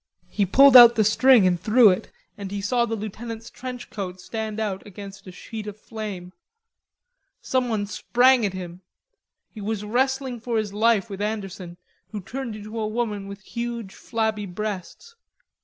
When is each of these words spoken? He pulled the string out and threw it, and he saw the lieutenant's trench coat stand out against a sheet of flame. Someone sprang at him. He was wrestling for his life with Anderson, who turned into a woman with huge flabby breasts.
He 0.29 0.47
pulled 0.47 0.73
the 0.73 1.03
string 1.03 1.43
out 1.43 1.47
and 1.47 1.59
threw 1.61 1.91
it, 1.91 2.11
and 2.35 2.49
he 2.49 2.59
saw 2.59 2.87
the 2.87 2.95
lieutenant's 2.95 3.51
trench 3.51 3.91
coat 3.91 4.19
stand 4.19 4.59
out 4.59 4.83
against 4.83 5.27
a 5.27 5.31
sheet 5.31 5.67
of 5.67 5.79
flame. 5.79 6.33
Someone 7.39 7.85
sprang 7.85 8.43
at 8.43 8.53
him. 8.53 8.81
He 9.51 9.61
was 9.61 9.83
wrestling 9.85 10.39
for 10.39 10.57
his 10.57 10.73
life 10.73 11.07
with 11.07 11.21
Anderson, 11.21 11.77
who 12.09 12.19
turned 12.19 12.55
into 12.55 12.79
a 12.79 12.87
woman 12.87 13.27
with 13.27 13.41
huge 13.41 13.93
flabby 13.93 14.47
breasts. 14.47 15.15